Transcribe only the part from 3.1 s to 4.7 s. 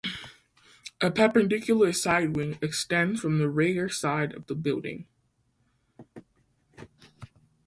from the rear side of the